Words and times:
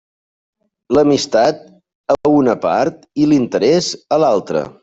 L'amistat 0.97 1.61
a 2.15 2.17
una 2.39 2.57
part 2.67 3.07
i 3.25 3.31
l'interés 3.31 3.95
a 4.19 4.21
l'altra. 4.27 4.69